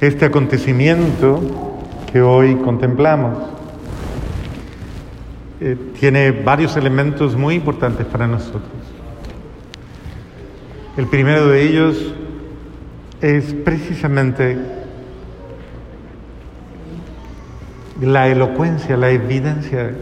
este 0.00 0.26
acontecimiento 0.26 1.40
que 2.12 2.20
hoy 2.20 2.56
contemplamos. 2.56 3.38
Eh, 5.60 5.76
tiene 5.98 6.32
varios 6.32 6.76
elementos 6.76 7.34
muy 7.34 7.54
importantes 7.54 8.06
para 8.06 8.26
nosotros. 8.26 8.62
El 10.96 11.06
primero 11.06 11.48
de 11.48 11.62
ellos 11.62 12.14
es 13.20 13.54
precisamente 13.54 14.58
la 18.00 18.28
elocuencia, 18.28 18.96
la 18.96 19.10
evidencia 19.10 19.92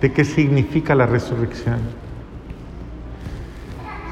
de 0.00 0.12
qué 0.12 0.24
significa 0.24 0.96
la 0.96 1.06
resurrección. 1.06 1.78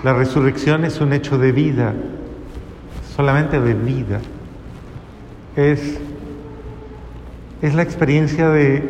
La 0.05 0.14
resurrección 0.14 0.84
es 0.84 1.00
un 1.00 1.12
hecho 1.12 1.37
de 1.37 1.52
vida, 1.52 1.93
solamente 3.16 3.61
de 3.61 3.75
vida. 3.75 4.21
Es, 5.60 5.98
es 7.60 7.74
la 7.74 7.82
experiencia 7.82 8.48
de, 8.48 8.82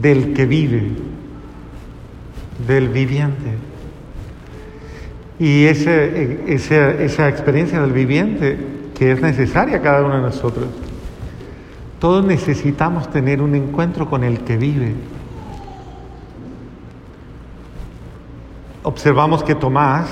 del 0.00 0.32
que 0.32 0.46
vive, 0.46 0.90
del 2.66 2.88
viviente. 2.88 3.52
Y 5.38 5.64
esa, 5.64 6.04
esa 6.04 7.28
experiencia 7.28 7.80
del 7.80 7.92
viviente 7.92 8.58
que 8.96 9.12
es 9.12 9.22
necesaria 9.22 9.80
cada 9.80 10.04
uno 10.04 10.16
de 10.16 10.22
nosotros. 10.22 10.66
Todos 11.98 12.24
necesitamos 12.24 13.10
tener 13.10 13.40
un 13.40 13.54
encuentro 13.54 14.10
con 14.10 14.24
el 14.24 14.40
que 14.40 14.56
vive. 14.56 14.94
Observamos 18.82 19.44
que 19.44 19.54
Tomás, 19.54 20.08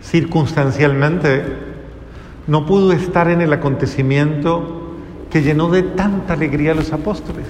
circunstancialmente, 0.00 1.63
no 2.46 2.66
pudo 2.66 2.92
estar 2.92 3.28
en 3.28 3.40
el 3.40 3.52
acontecimiento 3.52 4.82
que 5.30 5.42
llenó 5.42 5.68
de 5.68 5.82
tanta 5.82 6.34
alegría 6.34 6.72
a 6.72 6.74
los 6.74 6.92
apóstoles. 6.92 7.46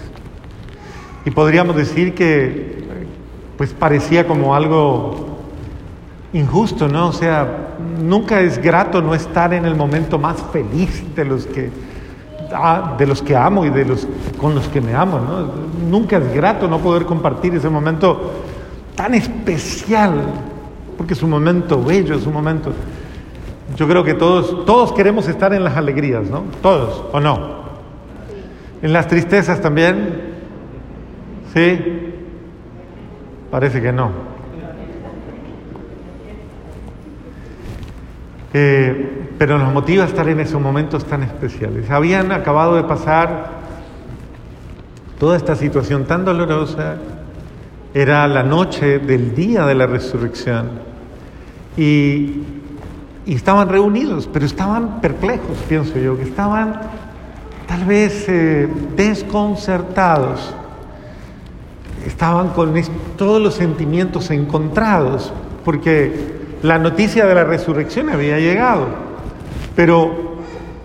Y 1.25 1.31
podríamos 1.31 1.77
decir 1.77 2.15
que 2.15 2.85
pues 3.57 3.73
parecía 3.73 4.27
como 4.27 4.55
algo 4.55 5.39
injusto, 6.33 6.89
¿no? 6.89 7.09
O 7.09 7.13
sea, 7.13 7.77
nunca 8.01 8.41
es 8.41 8.61
grato 8.61 9.01
no 9.01 9.15
estar 9.15 9.55
en 9.55 9.65
el 9.65 9.75
momento 9.75 10.19
más 10.19 10.43
feliz 10.53 11.05
de 11.15 11.25
los 11.25 11.47
que 11.47 11.71
ah, 12.53 12.97
de 12.99 13.07
los 13.07 13.23
que 13.23 13.37
amo 13.37 13.65
y 13.65 13.71
de 13.71 13.85
los 13.85 14.07
con 14.39 14.55
los 14.55 14.67
que 14.69 14.81
me 14.81 14.95
amo, 14.95 15.19
¿no? 15.19 15.89
Nunca 15.89 16.19
es 16.19 16.35
grato 16.35 16.69
no 16.69 16.79
poder 16.79 17.05
compartir 17.05 17.55
ese 17.55 17.69
momento 17.69 18.33
tan 18.97 19.15
especial, 19.15 20.23
porque 20.97 21.15
es 21.15 21.23
un 21.23 21.31
momento 21.31 21.83
bello, 21.83 22.15
es 22.15 22.27
un 22.27 22.33
momento 22.33 22.73
yo 23.77 23.89
creo 23.89 24.05
que 24.05 24.15
todos, 24.15 24.65
todos 24.65 24.93
queremos 24.93 25.27
estar 25.29 25.53
en 25.53 25.65
las 25.65 25.77
alegrías, 25.77 26.31
¿no? 26.31 26.45
Todos, 26.63 27.05
¿o 27.13 27.21
no? 27.21 27.65
En 28.83 28.93
las 28.93 29.09
tristezas 29.09 29.61
también. 29.61 30.35
¿Sí? 31.53 32.13
Parece 33.51 33.81
que 33.81 33.93
no. 33.93 34.11
Eh, 38.53 39.29
pero 39.39 39.59
nos 39.59 39.73
motiva 39.73 40.05
estar 40.05 40.29
en 40.29 40.39
esos 40.39 40.61
momentos 40.61 41.05
tan 41.05 41.25
especiales. 41.25 41.91
Habían 41.91 42.31
acabado 42.31 42.77
de 42.77 42.85
pasar 42.85 43.51
toda 45.19 45.37
esta 45.37 45.57
situación 45.57 46.05
tan 46.05 46.25
dolorosa. 46.25 46.97
Era 47.93 48.29
la 48.29 48.45
noche 48.45 49.01
del 49.01 49.35
día 49.35 49.67
de 49.67 49.75
la 49.75 49.87
resurrección. 49.87 50.71
Y 51.77 52.43
y 53.27 53.35
estaban 53.35 53.69
reunidos, 53.69 54.29
pero 54.33 54.45
estaban 54.45 55.01
perplejos, 55.01 55.57
pienso 55.69 55.99
yo, 55.99 56.17
que 56.17 56.25
estaban 56.25 56.81
tal 57.67 57.85
vez 57.85 58.27
eh, 58.29 58.69
desconcertados, 58.97 60.55
estaban 62.07 62.51
con 62.51 62.75
todos 63.17 63.41
los 63.41 63.55
sentimientos 63.55 64.31
encontrados, 64.31 65.33
porque 65.65 66.35
la 66.63 66.79
noticia 66.79 67.25
de 67.25 67.35
la 67.35 67.45
resurrección 67.45 68.11
había 68.11 68.39
llegado, 68.39 68.87
pero 69.75 70.35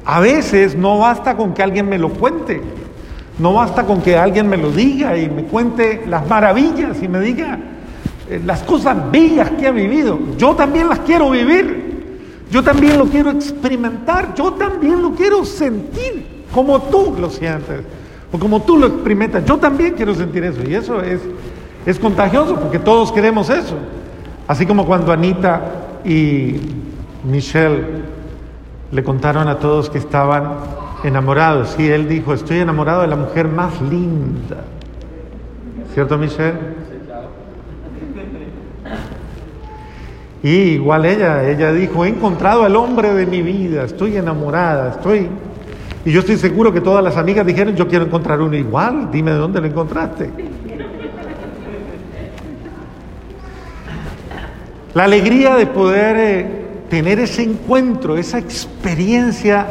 a 0.06 0.20
veces 0.22 0.76
no 0.76 1.00
basta 1.00 1.36
con 1.36 1.54
que 1.54 1.62
alguien 1.62 1.90
me 1.90 2.00
lo 2.00 2.10
cuente, 2.10 2.62
no 3.38 3.54
basta 3.54 3.84
con 3.84 4.02
que 4.02 4.18
alguien 4.18 4.48
me 4.48 4.58
lo 4.58 4.72
diga 4.72 5.18
y 5.18 5.30
me 5.30 5.44
cuente 5.44 6.04
las 6.08 6.28
maravillas 6.28 7.02
y 7.04 7.08
me 7.08 7.20
diga 7.20 7.60
eh, 8.30 8.42
las 8.46 8.64
cosas 8.64 9.12
bellas 9.12 9.52
que 9.52 9.68
ha 9.68 9.72
vivido, 9.72 10.18
yo 10.38 10.56
también 10.56 10.88
las 10.88 11.00
quiero 11.00 11.30
vivir. 11.30 11.89
Yo 12.52 12.64
también 12.64 12.98
lo 12.98 13.06
quiero 13.06 13.30
experimentar, 13.30 14.34
yo 14.34 14.54
también 14.54 15.02
lo 15.02 15.12
quiero 15.12 15.46
sentir, 15.46 16.46
como 16.54 16.82
tú 16.82 17.16
lo 17.20 17.30
sientes, 17.30 17.82
o 18.32 18.40
como 18.40 18.62
tú 18.64 18.78
lo 18.78 18.88
experimentas. 18.88 19.46
Yo 19.46 19.58
también 19.58 19.94
quiero 19.94 20.16
sentir 20.16 20.44
eso, 20.44 20.64
y 20.68 20.74
eso 20.74 21.02
es, 21.02 21.22
es 21.86 22.00
contagioso, 22.00 22.56
porque 22.56 22.80
todos 22.80 23.12
queremos 23.12 23.50
eso. 23.50 23.76
Así 24.48 24.66
como 24.66 24.86
cuando 24.86 25.12
Anita 25.12 25.62
y 26.04 26.56
Michelle 27.24 27.84
le 28.92 29.04
contaron 29.04 29.48
a 29.48 29.60
todos 29.60 29.90
que 29.90 30.00
estaban 30.00 30.54
enamorados, 31.04 31.76
y 31.78 31.88
él 31.88 32.10
dijo, 32.10 32.34
estoy 32.34 32.60
enamorado 32.60 33.02
de 33.02 33.08
la 33.08 33.16
mujer 33.16 33.48
más 33.48 33.80
linda. 33.80 34.64
¿Cierto, 35.94 36.18
Michelle? 36.18 36.58
Y 40.42 40.50
igual 40.50 41.06
ella, 41.06 41.50
ella 41.50 41.72
dijo, 41.74 42.06
he 42.06 42.10
encontrado 42.10 42.64
al 42.64 42.76
hombre 42.76 43.14
de 43.14 43.26
mi 43.26 43.42
vida, 43.42 43.84
estoy 43.84 44.18
enamorada, 44.18 44.92
estoy... 44.92 45.28
Y 46.06 46.12
yo 46.12 46.22
estoy 46.22 46.38
seguro 46.38 46.72
que 46.72 46.80
todas 46.80 47.04
las 47.04 47.18
amigas 47.18 47.46
dijeron, 47.46 47.76
yo 47.76 47.88
quiero 47.88 48.06
encontrar 48.06 48.40
uno 48.40 48.56
igual, 48.56 49.10
dime 49.12 49.32
de 49.32 49.38
dónde 49.38 49.60
lo 49.60 49.68
encontraste. 49.68 50.30
La 54.94 55.04
alegría 55.04 55.56
de 55.56 55.68
poder 55.68 56.16
eh, 56.18 56.48
tener 56.90 57.20
ese 57.20 57.44
encuentro, 57.44 58.18
esa 58.18 58.40
experiencia 58.40 59.68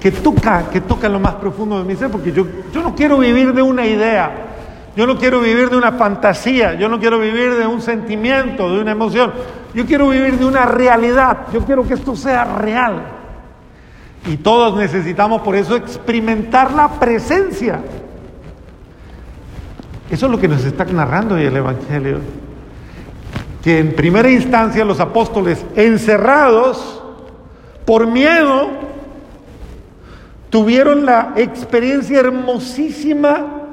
que 0.00 0.12
toca, 0.12 0.70
que 0.70 0.80
toca 0.82 1.08
lo 1.08 1.18
más 1.18 1.34
profundo 1.34 1.78
de 1.78 1.84
mi 1.84 1.96
ser, 1.96 2.10
porque 2.10 2.30
yo, 2.30 2.46
yo 2.72 2.82
no 2.82 2.94
quiero 2.94 3.18
vivir 3.18 3.52
de 3.52 3.62
una 3.62 3.86
idea, 3.86 4.55
yo 4.96 5.06
no 5.06 5.18
quiero 5.18 5.40
vivir 5.40 5.68
de 5.68 5.76
una 5.76 5.92
fantasía, 5.92 6.72
yo 6.74 6.88
no 6.88 6.98
quiero 6.98 7.18
vivir 7.18 7.54
de 7.54 7.66
un 7.66 7.82
sentimiento, 7.82 8.74
de 8.74 8.80
una 8.80 8.92
emoción. 8.92 9.30
Yo 9.74 9.84
quiero 9.84 10.08
vivir 10.08 10.38
de 10.38 10.46
una 10.46 10.64
realidad, 10.64 11.48
yo 11.52 11.60
quiero 11.66 11.86
que 11.86 11.94
esto 11.94 12.16
sea 12.16 12.44
real. 12.44 13.02
Y 14.26 14.38
todos 14.38 14.74
necesitamos 14.78 15.42
por 15.42 15.54
eso 15.54 15.76
experimentar 15.76 16.72
la 16.72 16.88
presencia. 16.88 17.80
Eso 20.10 20.26
es 20.26 20.32
lo 20.32 20.38
que 20.38 20.48
nos 20.48 20.64
está 20.64 20.86
narrando 20.86 21.34
hoy 21.34 21.44
el 21.44 21.56
Evangelio. 21.56 22.20
Que 23.62 23.78
en 23.80 23.94
primera 23.94 24.30
instancia 24.30 24.82
los 24.82 24.98
apóstoles 24.98 25.62
encerrados 25.76 27.02
por 27.84 28.06
miedo 28.06 28.70
tuvieron 30.48 31.04
la 31.04 31.34
experiencia 31.36 32.20
hermosísima 32.20 33.65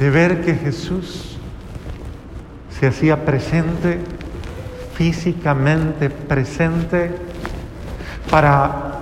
de 0.00 0.08
ver 0.08 0.40
que 0.40 0.54
Jesús 0.54 1.36
se 2.70 2.86
hacía 2.86 3.26
presente, 3.26 3.98
físicamente 4.94 6.08
presente, 6.08 7.10
para 8.30 8.94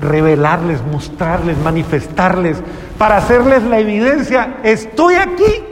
revelarles, 0.00 0.84
mostrarles, 0.84 1.56
manifestarles, 1.58 2.58
para 2.98 3.18
hacerles 3.18 3.62
la 3.62 3.78
evidencia, 3.78 4.56
estoy 4.64 5.14
aquí, 5.14 5.64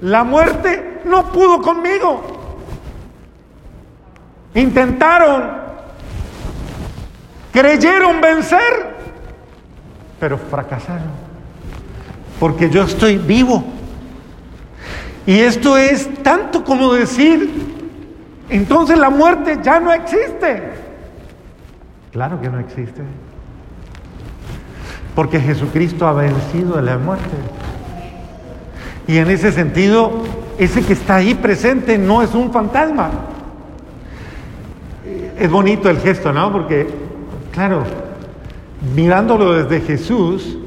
la 0.00 0.24
muerte 0.24 1.02
no 1.04 1.30
pudo 1.30 1.62
conmigo. 1.62 2.22
Intentaron, 4.54 5.44
creyeron 7.52 8.20
vencer, 8.20 8.96
pero 10.18 10.38
fracasaron, 10.38 11.12
porque 12.40 12.68
yo 12.68 12.82
estoy 12.82 13.16
vivo. 13.16 13.64
Y 15.26 15.38
esto 15.38 15.76
es 15.76 16.22
tanto 16.22 16.64
como 16.64 16.92
decir, 16.92 17.50
entonces 18.48 18.98
la 18.98 19.10
muerte 19.10 19.58
ya 19.62 19.78
no 19.78 19.92
existe. 19.92 20.62
Claro 22.10 22.40
que 22.40 22.48
no 22.48 22.58
existe. 22.58 23.02
Porque 25.14 25.40
Jesucristo 25.40 26.06
ha 26.06 26.12
vencido 26.12 26.78
a 26.78 26.82
la 26.82 26.98
muerte. 26.98 27.36
Y 29.06 29.18
en 29.18 29.30
ese 29.30 29.52
sentido, 29.52 30.10
ese 30.58 30.82
que 30.82 30.92
está 30.92 31.16
ahí 31.16 31.34
presente 31.34 31.98
no 31.98 32.22
es 32.22 32.34
un 32.34 32.52
fantasma. 32.52 33.10
Es 35.38 35.50
bonito 35.50 35.88
el 35.88 35.98
gesto, 35.98 36.32
¿no? 36.32 36.52
Porque, 36.52 36.88
claro, 37.52 37.84
mirándolo 38.94 39.54
desde 39.54 39.80
Jesús, 39.80 40.58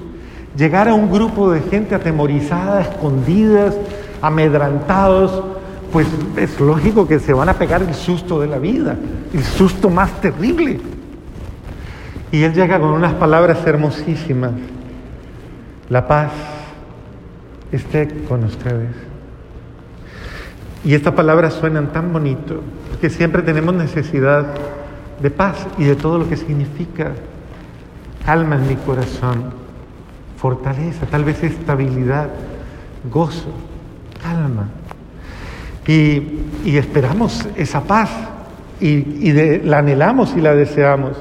llegar 0.56 0.88
a 0.88 0.94
un 0.94 1.12
grupo 1.12 1.52
de 1.52 1.62
gente 1.62 1.96
atemorizada, 1.96 2.82
escondidas, 2.82 3.76
amedrantados, 4.22 5.44
pues 5.92 6.08
es 6.36 6.60
lógico 6.60 7.08
que 7.08 7.20
se 7.20 7.34
van 7.34 7.50
a 7.50 7.54
pegar 7.54 7.82
el 7.82 7.94
susto 7.94 8.40
de 8.40 8.48
la 8.48 8.58
vida, 8.58 8.96
el 9.34 9.44
susto 9.44 9.90
más 9.90 10.22
terrible. 10.22 10.80
Y 12.32 12.44
Él 12.44 12.54
llega 12.54 12.80
con 12.80 12.90
unas 12.90 13.14
palabras 13.14 13.66
hermosísimas. 13.66 14.52
La 15.90 16.08
paz 16.08 16.32
esté 17.72 18.08
con 18.28 18.44
ustedes. 18.44 18.90
Y 20.84 20.94
estas 20.94 21.14
palabras 21.14 21.54
suenan 21.54 21.94
tan 21.94 22.12
bonito, 22.12 22.62
porque 22.90 23.10
siempre 23.10 23.42
tenemos 23.42 23.74
necesidad 23.74 24.46
de 25.22 25.32
paz 25.32 25.66
y 25.78 25.86
de 25.86 25.96
todo 25.96 26.20
lo 26.20 26.30
que 26.30 26.38
significa 26.38 27.14
calma 28.26 28.56
en 28.56 28.68
mi 28.68 28.76
corazón, 28.76 29.52
fortaleza, 30.38 31.06
tal 31.06 31.24
vez 31.24 31.44
estabilidad, 31.44 32.30
gozo, 33.12 33.52
calma. 34.26 34.68
Y, 35.88 36.40
y 36.66 36.78
esperamos 36.78 37.48
esa 37.56 37.82
paz 37.82 38.10
y, 38.80 38.88
y 38.88 39.60
la 39.64 39.80
anhelamos 39.80 40.34
y 40.36 40.42
la 40.42 40.56
deseamos. 40.56 41.12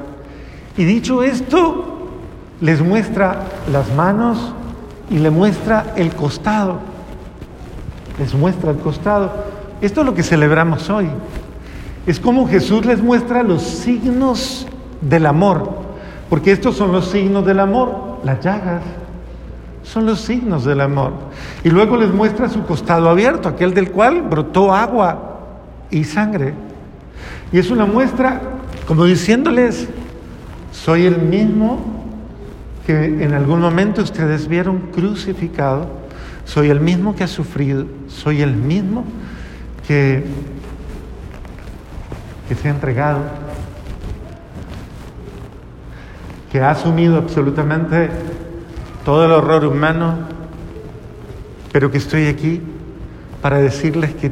Y 0.77 0.85
dicho 0.85 1.23
esto, 1.23 2.09
les 2.61 2.81
muestra 2.81 3.43
las 3.71 3.93
manos 3.95 4.55
y 5.11 5.19
le 5.19 5.31
muestra 5.31 5.93
el 5.97 6.15
costado. 6.15 6.79
Les 8.19 8.35
muestra 8.35 8.71
el 8.71 8.79
costado. 8.79 9.33
Esto 9.81 10.01
es 10.01 10.07
lo 10.07 10.15
que 10.15 10.23
celebramos 10.23 10.89
hoy. 10.89 11.09
Es 12.07 12.19
como 12.21 12.49
Jesús 12.49 12.85
les 12.87 13.03
muestra 13.03 13.43
los 13.43 13.63
signos 13.63 14.67
del 15.01 15.27
amor, 15.27 15.71
porque 16.29 16.53
estos 16.53 16.77
son 16.77 16.93
los 16.93 17.07
signos 17.07 17.47
del 17.47 17.61
amor, 17.61 18.19
las 18.25 18.41
llagas, 18.41 18.83
son 19.83 20.07
los 20.07 20.21
signos 20.21 20.65
del 20.65 20.81
amor. 20.81 21.13
Y 21.65 21.71
luego 21.71 21.97
les 21.97 22.13
muestra 22.13 22.49
su 22.49 22.65
costado 22.65 23.09
abierto, 23.09 23.49
aquel 23.49 23.75
del 23.75 23.91
cual 23.91 24.23
brotó 24.23 24.73
agua 24.73 25.41
y 25.91 26.05
sangre. 26.05 26.55
Y 27.53 27.59
es 27.59 27.71
una 27.71 27.87
muestra 27.87 28.41
como 28.87 29.05
diciéndoles, 29.05 29.89
soy 30.71 31.07
el 31.07 31.19
mismo 31.19 32.05
que 32.87 33.07
en 33.07 33.33
algún 33.33 33.61
momento 33.61 34.03
ustedes 34.03 34.47
vieron 34.47 34.91
crucificado, 34.93 35.89
soy 36.45 36.69
el 36.69 36.81
mismo 36.81 37.17
que 37.17 37.25
ha 37.25 37.29
sufrido, 37.29 37.87
soy 38.09 38.43
el 38.43 38.55
mismo 38.55 39.05
que 39.89 40.25
que 42.49 42.55
se 42.55 42.69
ha 42.69 42.73
entregado, 42.73 43.21
que 46.53 46.61
ha 46.61 46.71
asumido 46.71 47.17
absolutamente 47.17 48.11
todo 49.05 49.25
el 49.25 49.33
horror 49.33 49.65
humano, 49.65 50.19
pero 51.75 51.91
que 51.91 51.99
estoy 51.99 52.27
aquí 52.27 52.61
para 53.43 53.59
decirles 53.59 54.15
que 54.15 54.31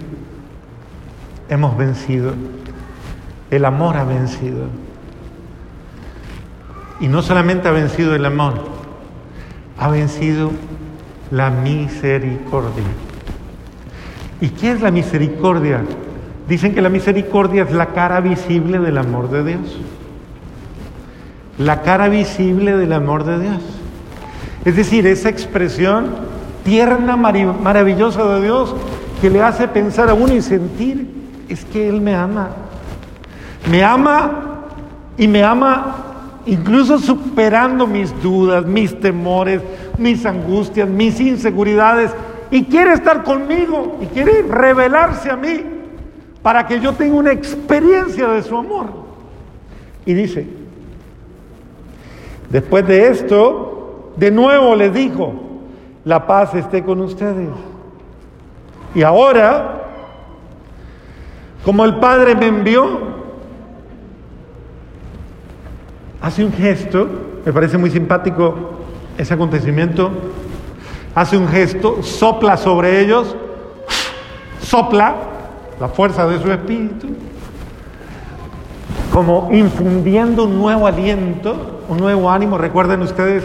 hemos 1.48 1.76
vencido, 1.76 2.34
el 3.50 3.64
amor 3.64 3.96
ha 3.96 4.04
vencido. 4.04 4.66
Y 7.00 7.08
no 7.08 7.20
solamente 7.20 7.66
ha 7.66 7.72
vencido 7.72 8.14
el 8.14 8.24
amor, 8.26 8.62
ha 9.76 9.88
vencido 9.88 10.52
la 11.32 11.50
misericordia. 11.50 12.84
¿Y 14.40 14.50
qué 14.50 14.70
es 14.70 14.80
la 14.80 14.92
misericordia? 14.92 15.82
Dicen 16.48 16.76
que 16.76 16.80
la 16.80 16.90
misericordia 16.90 17.64
es 17.64 17.72
la 17.72 17.86
cara 17.86 18.20
visible 18.20 18.78
del 18.78 18.98
amor 18.98 19.28
de 19.32 19.42
Dios. 19.42 19.80
La 21.58 21.82
cara 21.82 22.08
visible 22.08 22.76
del 22.76 22.92
amor 22.92 23.24
de 23.24 23.40
Dios. 23.40 23.62
Es 24.64 24.76
decir, 24.76 25.08
esa 25.08 25.28
expresión 25.28 26.30
tierna, 26.64 27.16
maravillosa 27.16 28.24
de 28.34 28.42
Dios 28.42 28.74
que 29.20 29.30
le 29.30 29.42
hace 29.42 29.68
pensar 29.68 30.08
a 30.08 30.14
uno 30.14 30.34
y 30.34 30.42
sentir, 30.42 31.06
es 31.48 31.64
que 31.64 31.88
Él 31.88 32.00
me 32.00 32.14
ama. 32.14 32.50
Me 33.70 33.84
ama 33.84 34.66
y 35.16 35.28
me 35.28 35.44
ama 35.44 35.96
incluso 36.46 36.98
superando 36.98 37.86
mis 37.86 38.12
dudas, 38.22 38.66
mis 38.66 38.98
temores, 38.98 39.62
mis 39.98 40.26
angustias, 40.26 40.88
mis 40.88 41.20
inseguridades, 41.20 42.10
y 42.50 42.64
quiere 42.64 42.94
estar 42.94 43.22
conmigo 43.22 43.98
y 44.02 44.06
quiere 44.06 44.42
revelarse 44.42 45.30
a 45.30 45.36
mí 45.36 45.62
para 46.42 46.66
que 46.66 46.80
yo 46.80 46.92
tenga 46.92 47.14
una 47.14 47.32
experiencia 47.32 48.28
de 48.28 48.42
su 48.42 48.56
amor. 48.56 48.86
Y 50.04 50.14
dice, 50.14 50.46
después 52.50 52.86
de 52.86 53.08
esto, 53.08 54.12
de 54.16 54.30
nuevo 54.30 54.74
le 54.74 54.90
dijo, 54.90 55.51
la 56.04 56.26
paz 56.26 56.54
esté 56.54 56.82
con 56.82 57.00
ustedes. 57.00 57.48
Y 58.94 59.02
ahora, 59.02 59.82
como 61.64 61.84
el 61.84 61.96
Padre 61.96 62.34
me 62.34 62.46
envió, 62.46 63.00
hace 66.20 66.44
un 66.44 66.52
gesto, 66.52 67.08
me 67.44 67.52
parece 67.52 67.78
muy 67.78 67.90
simpático 67.90 68.54
ese 69.16 69.34
acontecimiento, 69.34 70.10
hace 71.14 71.36
un 71.36 71.48
gesto, 71.48 72.02
sopla 72.02 72.56
sobre 72.56 73.00
ellos, 73.00 73.36
sopla, 74.60 75.14
la 75.80 75.88
fuerza 75.88 76.26
de 76.26 76.40
su 76.40 76.50
espíritu, 76.50 77.08
como 79.12 79.48
infundiendo 79.52 80.44
un 80.44 80.58
nuevo 80.58 80.86
aliento, 80.86 81.80
un 81.88 81.98
nuevo 81.98 82.30
ánimo. 82.30 82.56
Recuerden 82.56 83.02
ustedes 83.02 83.44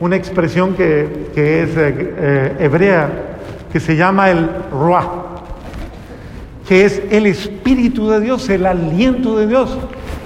una 0.00 0.16
expresión 0.16 0.74
que, 0.74 1.30
es 1.34 1.76
eh, 1.76 2.14
eh, 2.18 2.56
hebrea, 2.60 3.10
que 3.72 3.78
se 3.78 3.96
llama 3.96 4.30
el 4.30 4.48
ruah, 4.72 5.06
que 6.66 6.84
es 6.84 7.02
el 7.10 7.26
espíritu 7.26 8.08
de 8.10 8.20
Dios, 8.20 8.48
el 8.48 8.66
aliento 8.66 9.36
de 9.36 9.46
Dios. 9.46 9.78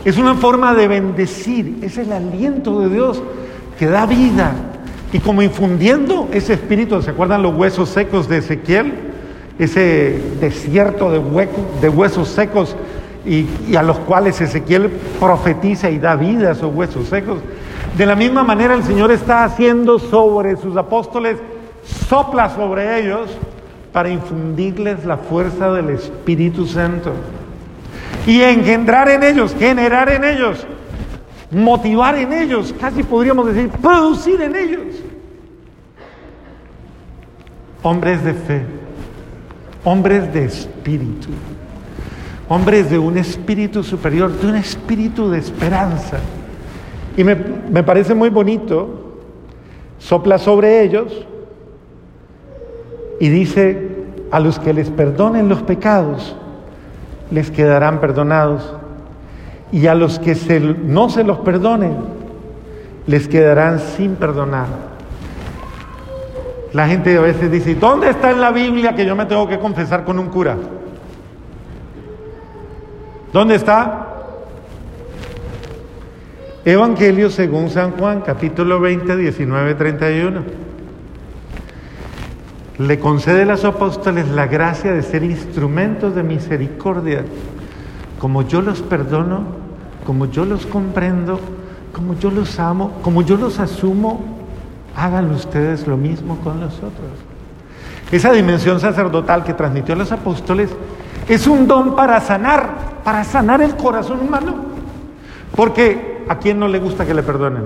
Es 0.04 0.16
una 0.16 0.34
forma 0.34 0.74
de 0.74 0.88
bendecir, 0.88 1.78
es 1.82 1.98
el 1.98 2.12
aliento 2.12 2.80
de 2.80 2.88
Dios 2.88 3.22
que 3.78 3.86
da 3.86 4.06
vida. 4.06 4.52
Y 5.12 5.18
como 5.18 5.42
infundiendo 5.42 6.28
ese 6.32 6.54
espíritu, 6.54 7.00
¿se 7.02 7.10
acuerdan 7.10 7.42
los 7.42 7.54
huesos 7.54 7.88
secos 7.88 8.28
de 8.28 8.38
Ezequiel? 8.38 8.92
ese 9.58 10.20
desierto 10.40 11.10
de, 11.10 11.48
de 11.80 11.88
huesos 11.88 12.28
secos 12.28 12.74
y, 13.24 13.46
y, 13.68 13.76
a 13.76 13.82
los 13.82 13.98
cuales 14.00 14.40
Ezequiel 14.40 14.90
profetiza 15.20 15.90
y 15.90 15.98
da 15.98 16.16
vida 16.16 16.48
a 16.48 16.52
esos 16.52 16.74
huesos 16.74 17.08
secos. 17.08 17.38
De 17.96 18.06
la 18.06 18.16
misma 18.16 18.42
manera 18.42 18.74
el 18.74 18.82
Señor 18.82 19.12
está 19.12 19.44
haciendo 19.44 19.98
sobre 19.98 20.56
sus 20.56 20.76
apóstoles, 20.76 21.38
sopla 22.08 22.50
sobre 22.50 23.00
ellos 23.00 23.30
para 23.92 24.08
infundirles 24.08 25.04
la 25.04 25.16
fuerza 25.16 25.72
del 25.72 25.90
Espíritu 25.90 26.66
Santo 26.66 27.12
y 28.26 28.40
engendrar 28.42 29.08
en 29.08 29.22
ellos, 29.22 29.54
generar 29.56 30.08
en 30.10 30.24
ellos, 30.24 30.66
motivar 31.50 32.16
en 32.16 32.32
ellos, 32.32 32.74
casi 32.80 33.02
podríamos 33.02 33.46
decir, 33.46 33.70
producir 33.70 34.40
en 34.40 34.56
ellos 34.56 34.86
hombres 37.82 38.24
de 38.24 38.34
fe 38.34 38.64
hombres 39.84 40.32
de 40.32 40.46
espíritu, 40.46 41.28
hombres 42.48 42.90
de 42.90 42.98
un 42.98 43.18
espíritu 43.18 43.84
superior, 43.84 44.32
de 44.32 44.46
un 44.46 44.56
espíritu 44.56 45.30
de 45.30 45.38
esperanza. 45.38 46.18
Y 47.16 47.22
me, 47.22 47.36
parece 47.84 48.14
muy 48.14 48.28
bonito, 48.28 48.88
sopla 49.98 50.38
sobre 50.38 50.82
ellos 50.82 51.26
y 53.20 53.28
dice, 53.28 53.90
a 54.32 54.40
los 54.40 54.58
que 54.58 54.72
les 54.72 54.90
perdonen 54.90 55.48
los 55.48 55.62
pecados, 55.62 56.34
les 57.30 57.50
quedarán 57.50 58.00
perdonados. 58.00 58.74
Y 59.70 59.86
a 59.86 59.94
los 59.94 60.18
que 60.18 60.34
no 60.84 61.08
se 61.08 61.24
los 61.24 61.38
perdonen, 61.38 61.96
les 63.06 63.28
quedarán 63.28 63.78
sin 63.78 64.16
perdonar. 64.16 64.66
La 66.72 66.88
gente 66.88 67.16
a 67.16 67.20
veces 67.20 67.50
dice, 67.50 67.76
¿dónde 67.76 68.10
está 68.10 68.32
en 68.32 68.40
la 68.40 68.50
Biblia 68.50 68.94
que 68.94 69.06
yo 69.06 69.14
me 69.14 69.26
tengo 69.26 69.46
que 69.46 69.60
confesar 69.60 70.04
con 70.04 70.18
un 70.18 70.28
cura? 70.28 70.56
¿Dónde 73.32 73.54
está? 73.54 74.13
Evangelio 76.66 77.28
según 77.28 77.68
San 77.68 77.90
Juan, 77.92 78.22
capítulo 78.22 78.80
20, 78.80 79.18
19, 79.18 79.74
31. 79.74 80.42
Le 82.78 82.98
concede 82.98 83.42
a 83.42 83.44
los 83.44 83.66
apóstoles 83.66 84.28
la 84.28 84.46
gracia 84.46 84.92
de 84.92 85.02
ser 85.02 85.24
instrumentos 85.24 86.14
de 86.14 86.22
misericordia, 86.22 87.22
como 88.18 88.42
yo 88.42 88.62
los 88.62 88.80
perdono, 88.80 89.42
como 90.06 90.24
yo 90.24 90.46
los 90.46 90.64
comprendo, 90.64 91.38
como 91.92 92.18
yo 92.18 92.30
los 92.30 92.58
amo, 92.58 92.98
como 93.02 93.20
yo 93.20 93.36
los 93.36 93.58
asumo 93.58 94.34
hagan 94.96 95.30
ustedes 95.32 95.86
lo 95.86 95.98
mismo 95.98 96.38
con 96.38 96.60
los 96.60 96.76
otros. 96.76 97.12
Esa 98.10 98.32
dimensión 98.32 98.80
sacerdotal 98.80 99.44
que 99.44 99.52
transmitió 99.52 99.94
a 99.94 99.98
los 99.98 100.12
apóstoles 100.12 100.70
es 101.28 101.46
un 101.46 101.66
don 101.66 101.94
para 101.94 102.20
sanar, 102.20 102.70
para 103.04 103.22
sanar 103.22 103.60
el 103.60 103.76
corazón 103.76 104.20
humano. 104.20 104.54
Porque 105.54 106.13
¿a 106.28 106.38
quién 106.38 106.58
no 106.58 106.68
le 106.68 106.78
gusta 106.78 107.06
que 107.06 107.14
le 107.14 107.22
perdonen? 107.22 107.64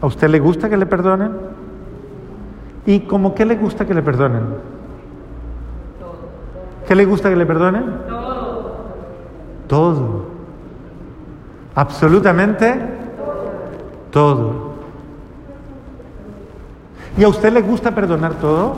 ¿A 0.00 0.06
usted 0.06 0.28
le 0.28 0.40
gusta 0.40 0.68
que 0.68 0.76
le 0.76 0.86
perdonen? 0.86 1.32
¿Y 2.86 3.00
cómo 3.00 3.34
qué 3.34 3.44
le 3.44 3.56
gusta 3.56 3.86
que 3.86 3.94
le 3.94 4.02
perdonen? 4.02 4.42
¿Qué 6.86 6.94
le 6.94 7.04
gusta 7.04 7.30
que 7.30 7.36
le 7.36 7.46
perdonen? 7.46 7.84
Todo. 8.08 8.72
Todo. 9.68 10.24
Absolutamente 11.74 12.74
todo. 14.10 14.72
¿Y 17.16 17.24
a 17.24 17.28
usted 17.28 17.52
le 17.52 17.62
gusta 17.62 17.94
perdonar 17.94 18.34
todo? 18.34 18.74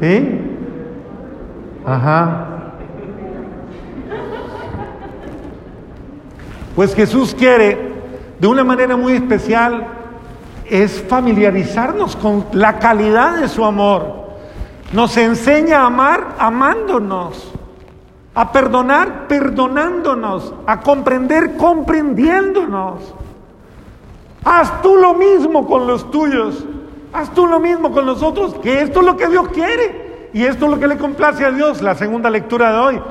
¿Sí? 0.00 0.40
Ajá. 1.86 2.49
Pues 6.80 6.94
Jesús 6.94 7.34
quiere, 7.34 7.76
de 8.38 8.46
una 8.46 8.64
manera 8.64 8.96
muy 8.96 9.12
especial, 9.12 9.86
es 10.64 11.04
familiarizarnos 11.06 12.16
con 12.16 12.46
la 12.52 12.78
calidad 12.78 13.38
de 13.38 13.48
su 13.50 13.66
amor. 13.66 14.30
Nos 14.94 15.14
enseña 15.18 15.82
a 15.82 15.86
amar 15.88 16.36
amándonos, 16.38 17.52
a 18.34 18.50
perdonar 18.50 19.28
perdonándonos, 19.28 20.54
a 20.66 20.80
comprender 20.80 21.58
comprendiéndonos. 21.58 23.12
Haz 24.42 24.80
tú 24.80 24.96
lo 24.96 25.12
mismo 25.12 25.66
con 25.66 25.86
los 25.86 26.10
tuyos, 26.10 26.64
haz 27.12 27.28
tú 27.34 27.46
lo 27.46 27.60
mismo 27.60 27.92
con 27.92 28.06
nosotros, 28.06 28.54
que 28.62 28.80
esto 28.80 29.00
es 29.00 29.04
lo 29.04 29.18
que 29.18 29.28
Dios 29.28 29.48
quiere 29.48 30.30
y 30.32 30.44
esto 30.44 30.64
es 30.64 30.70
lo 30.70 30.80
que 30.80 30.88
le 30.88 30.96
complace 30.96 31.44
a 31.44 31.50
Dios, 31.50 31.82
la 31.82 31.94
segunda 31.94 32.30
lectura 32.30 32.72
de 32.72 32.78
hoy. 32.78 33.02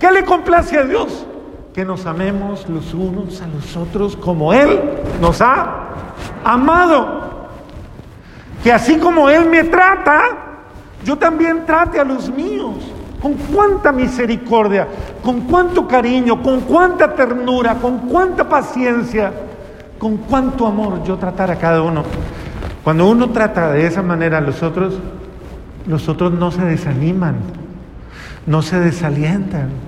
¿Qué 0.00 0.10
le 0.12 0.24
complace 0.24 0.78
a 0.78 0.84
Dios? 0.84 1.26
Que 1.78 1.84
nos 1.84 2.06
amemos 2.06 2.68
los 2.68 2.92
unos 2.92 3.40
a 3.40 3.46
los 3.46 3.76
otros 3.76 4.16
como 4.16 4.52
Él 4.52 4.80
nos 5.20 5.40
ha 5.40 5.90
amado. 6.42 7.46
Que 8.64 8.72
así 8.72 8.98
como 8.98 9.30
Él 9.30 9.48
me 9.48 9.62
trata, 9.62 10.22
yo 11.04 11.16
también 11.16 11.64
trate 11.64 12.00
a 12.00 12.04
los 12.04 12.30
míos. 12.30 12.74
Con 13.22 13.34
cuánta 13.34 13.92
misericordia, 13.92 14.88
con 15.22 15.42
cuánto 15.42 15.86
cariño, 15.86 16.42
con 16.42 16.62
cuánta 16.62 17.14
ternura, 17.14 17.76
con 17.76 18.08
cuánta 18.08 18.48
paciencia, 18.48 19.32
con 20.00 20.16
cuánto 20.16 20.66
amor 20.66 21.04
yo 21.04 21.16
tratar 21.16 21.52
a 21.52 21.58
cada 21.58 21.80
uno. 21.80 22.02
Cuando 22.82 23.08
uno 23.08 23.30
trata 23.30 23.70
de 23.70 23.86
esa 23.86 24.02
manera 24.02 24.38
a 24.38 24.40
los 24.40 24.64
otros, 24.64 24.98
los 25.86 26.08
otros 26.08 26.32
no 26.32 26.50
se 26.50 26.62
desaniman, 26.62 27.36
no 28.48 28.62
se 28.62 28.80
desalientan. 28.80 29.87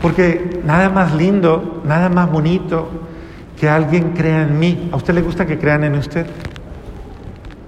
Porque 0.00 0.60
nada 0.64 0.88
más 0.88 1.14
lindo, 1.14 1.82
nada 1.84 2.08
más 2.08 2.30
bonito 2.30 2.88
que 3.58 3.68
alguien 3.68 4.12
crea 4.12 4.42
en 4.42 4.58
mí. 4.58 4.88
¿A 4.92 4.96
usted 4.96 5.14
le 5.14 5.22
gusta 5.22 5.46
que 5.46 5.58
crean 5.58 5.84
en 5.84 5.94
usted? 5.94 6.26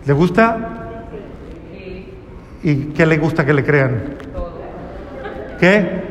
¿Le 0.04 0.12
gusta? 0.12 0.58
¿Y 2.62 2.76
qué 2.86 3.06
le 3.06 3.18
gusta 3.18 3.44
que 3.44 3.54
le 3.54 3.64
crean? 3.64 4.16
¿Qué? 5.58 6.08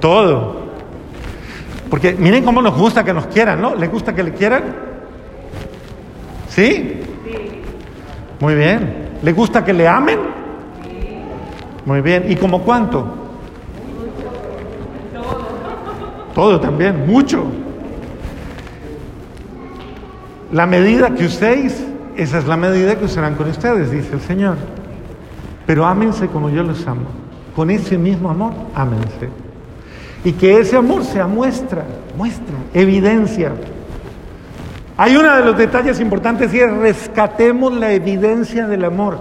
Todo. 0.00 0.62
Porque 1.88 2.14
miren 2.14 2.44
cómo 2.44 2.60
nos 2.60 2.76
gusta 2.76 3.04
que 3.04 3.12
nos 3.12 3.26
quieran, 3.26 3.60
¿no? 3.60 3.74
¿Les 3.74 3.90
gusta 3.90 4.14
que 4.14 4.22
le 4.22 4.32
quieran? 4.32 4.62
¿Sí? 6.48 7.00
Muy 8.40 8.54
bien. 8.54 9.10
¿Les 9.22 9.34
gusta 9.34 9.64
que 9.64 9.72
le 9.72 9.86
amen? 9.86 10.18
Muy 11.84 12.00
bien. 12.00 12.30
¿Y 12.30 12.36
como 12.36 12.62
cuánto? 12.62 13.06
Todo 16.34 16.60
también, 16.60 17.06
mucho. 17.06 17.44
La 20.50 20.66
medida 20.66 21.14
que 21.14 21.26
uséis, 21.26 21.84
esa 22.16 22.38
es 22.38 22.46
la 22.46 22.56
medida 22.56 22.96
que 22.96 23.04
usarán 23.04 23.34
con 23.34 23.48
ustedes, 23.48 23.90
dice 23.90 24.14
el 24.14 24.20
Señor. 24.20 24.56
Pero 25.66 25.86
ámense 25.86 26.28
como 26.28 26.50
yo 26.50 26.62
los 26.62 26.86
amo. 26.86 27.06
Con 27.54 27.70
ese 27.70 27.98
mismo 27.98 28.30
amor, 28.30 28.52
ámense. 28.74 29.28
Y 30.24 30.32
que 30.32 30.58
ese 30.58 30.76
amor 30.76 31.04
sea 31.04 31.26
muestra, 31.26 31.84
muestra, 32.16 32.54
evidencia. 32.72 33.52
Hay 34.96 35.16
uno 35.16 35.34
de 35.36 35.44
los 35.44 35.56
detalles 35.56 36.00
importantes 36.00 36.52
y 36.54 36.60
es 36.60 36.70
rescatemos 36.70 37.72
la 37.74 37.92
evidencia 37.92 38.66
del 38.66 38.84
amor. 38.84 39.18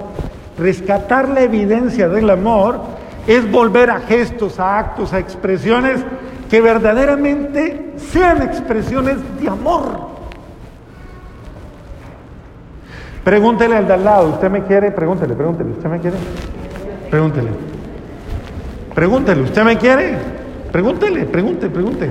Rescatar 0.62 1.28
la 1.28 1.42
evidencia 1.42 2.08
del 2.08 2.30
amor 2.30 2.82
es 3.26 3.52
volver 3.52 3.90
a 3.90 4.00
gestos, 4.02 4.60
a 4.60 4.78
actos, 4.78 5.12
a 5.12 5.18
expresiones 5.18 6.06
que 6.52 6.62
verdaderamente 6.62 7.94
sean 7.98 8.44
expresiones 8.44 9.18
de 9.40 9.50
amor. 9.50 10.12
Pregúntele 13.24 13.76
al 13.76 13.88
de 13.88 13.94
al 13.94 14.04
lado, 14.04 14.30
¿usted 14.30 14.52
me 14.52 14.64
quiere? 14.64 14.92
Pregúntele, 14.92 15.34
pregúntele, 15.34 15.72
¿usted 15.72 15.90
me 15.90 16.00
quiere? 16.00 16.18
Pregúntele. 17.10 17.50
Pregúntele, 18.94 19.42
¿usted 19.42 19.64
me 19.64 19.78
quiere? 19.80 20.16
Pregúntele, 20.72 21.26
pregunte, 21.26 21.70
pregunte. 21.70 22.10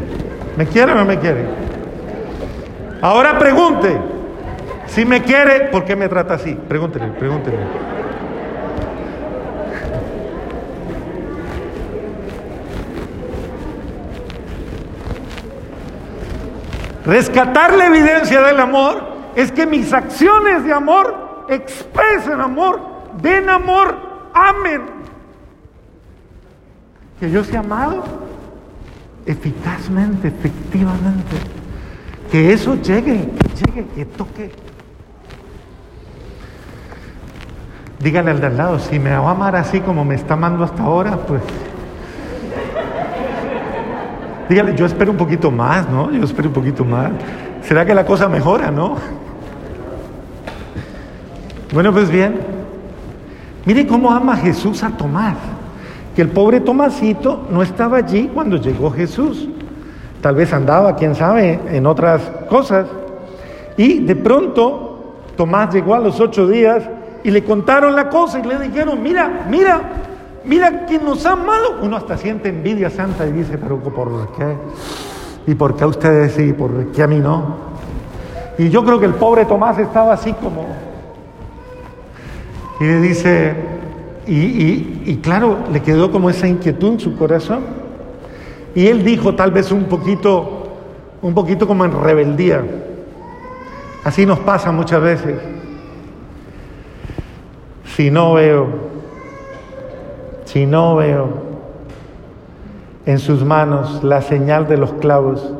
¿Me 0.56 0.66
quiere 0.66 0.90
o 0.90 0.96
no 0.96 1.04
me 1.04 1.20
quiere? 1.20 1.44
Ahora 3.00 3.38
pregunte. 3.38 3.96
Si 4.86 5.04
me 5.04 5.22
quiere, 5.22 5.68
¿por 5.68 5.84
qué 5.84 5.94
me 5.94 6.08
trata 6.08 6.34
así? 6.34 6.58
Pregúntele, 6.68 7.12
pregúntele. 7.12 7.99
Rescatar 17.04 17.74
la 17.74 17.86
evidencia 17.86 18.42
del 18.42 18.60
amor 18.60 19.02
es 19.34 19.52
que 19.52 19.66
mis 19.66 19.92
acciones 19.92 20.64
de 20.64 20.72
amor 20.72 21.46
expresen 21.48 22.40
amor, 22.40 22.80
den 23.22 23.48
amor, 23.48 23.96
amen. 24.34 24.82
Que 27.18 27.30
yo 27.30 27.44
sea 27.44 27.60
amado 27.60 28.04
eficazmente, 29.26 30.28
efectivamente. 30.28 31.36
Que 32.30 32.52
eso 32.52 32.76
llegue, 32.76 33.28
llegue, 33.56 33.86
que 33.94 34.04
toque. 34.04 34.52
Dígale 37.98 38.30
al 38.30 38.40
de 38.40 38.46
al 38.46 38.56
lado, 38.56 38.78
si 38.78 38.98
me 38.98 39.10
va 39.10 39.28
a 39.28 39.30
amar 39.32 39.56
así 39.56 39.80
como 39.80 40.04
me 40.04 40.14
está 40.14 40.34
amando 40.34 40.64
hasta 40.64 40.82
ahora, 40.82 41.16
pues 41.18 41.42
Dígale, 44.50 44.74
yo 44.74 44.84
espero 44.84 45.12
un 45.12 45.16
poquito 45.16 45.52
más, 45.52 45.88
¿no? 45.88 46.10
Yo 46.10 46.24
espero 46.24 46.48
un 46.48 46.54
poquito 46.54 46.84
más. 46.84 47.12
¿Será 47.62 47.86
que 47.86 47.94
la 47.94 48.04
cosa 48.04 48.28
mejora, 48.28 48.72
no? 48.72 48.96
Bueno, 51.72 51.92
pues 51.92 52.10
bien. 52.10 52.40
Mire 53.64 53.86
cómo 53.86 54.10
ama 54.10 54.36
Jesús 54.36 54.82
a 54.82 54.90
Tomás. 54.90 55.36
Que 56.16 56.22
el 56.22 56.30
pobre 56.30 56.58
Tomasito 56.58 57.46
no 57.48 57.62
estaba 57.62 57.98
allí 57.98 58.28
cuando 58.34 58.56
llegó 58.56 58.90
Jesús. 58.90 59.48
Tal 60.20 60.34
vez 60.34 60.52
andaba, 60.52 60.96
quién 60.96 61.14
sabe, 61.14 61.60
en 61.70 61.86
otras 61.86 62.20
cosas. 62.48 62.88
Y 63.76 64.00
de 64.00 64.16
pronto 64.16 65.14
Tomás 65.36 65.72
llegó 65.72 65.94
a 65.94 66.00
los 66.00 66.18
ocho 66.18 66.48
días 66.48 66.82
y 67.22 67.30
le 67.30 67.44
contaron 67.44 67.94
la 67.94 68.08
cosa 68.08 68.40
y 68.40 68.42
le 68.42 68.58
dijeron, 68.58 69.00
mira, 69.00 69.46
mira, 69.48 69.80
Mira 70.44 70.86
que 70.86 70.98
nos 70.98 71.24
ha 71.26 71.32
amado. 71.32 71.78
Uno 71.82 71.96
hasta 71.96 72.16
siente 72.16 72.48
envidia 72.48 72.90
santa 72.90 73.26
y 73.26 73.32
dice, 73.32 73.58
pero 73.58 73.78
¿por 73.78 74.32
qué? 74.32 74.56
¿Y 75.46 75.54
por 75.54 75.76
qué 75.76 75.84
a 75.84 75.86
ustedes 75.86 76.32
sí? 76.32 76.52
¿Por 76.52 76.92
qué 76.92 77.02
a 77.02 77.06
mí 77.06 77.18
no? 77.18 77.70
Y 78.58 78.68
yo 78.70 78.84
creo 78.84 78.98
que 78.98 79.06
el 79.06 79.14
pobre 79.14 79.44
Tomás 79.44 79.78
estaba 79.78 80.12
así 80.12 80.32
como... 80.34 80.66
Y 82.78 82.84
le 82.84 83.00
dice, 83.00 83.54
y, 84.26 85.02
y 85.04 85.20
claro, 85.22 85.58
le 85.70 85.82
quedó 85.82 86.10
como 86.10 86.30
esa 86.30 86.48
inquietud 86.48 86.94
en 86.94 87.00
su 87.00 87.16
corazón. 87.16 87.60
Y 88.74 88.86
él 88.86 89.04
dijo 89.04 89.34
tal 89.34 89.50
vez 89.50 89.70
un 89.70 89.84
poquito, 89.84 90.68
un 91.20 91.34
poquito 91.34 91.66
como 91.66 91.84
en 91.84 91.92
rebeldía. 91.92 92.64
Así 94.02 94.24
nos 94.24 94.38
pasa 94.38 94.72
muchas 94.72 95.02
veces. 95.02 95.36
Si 97.84 98.10
no 98.10 98.34
veo 98.34 98.89
si 100.52 100.66
no 100.66 100.96
veo 100.96 101.28
en 103.06 103.20
sus 103.20 103.44
manos 103.44 104.02
la 104.02 104.20
señal 104.20 104.66
de 104.66 104.78
los 104.78 104.92
clavos 104.94 105.54